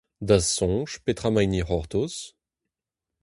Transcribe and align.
Da'z 0.27 0.45
soñj, 0.55 0.91
petra 1.05 1.29
emaint 1.31 1.61
o 1.61 1.63
c'hortoz? 1.67 2.15